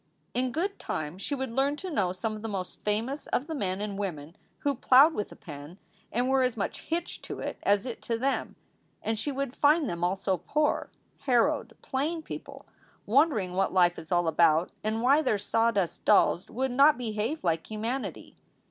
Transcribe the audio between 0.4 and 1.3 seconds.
good time